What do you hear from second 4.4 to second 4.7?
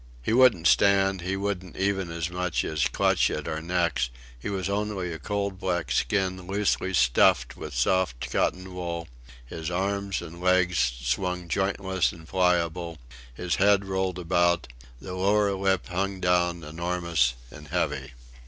was